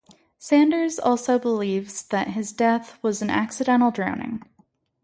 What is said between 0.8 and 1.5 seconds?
also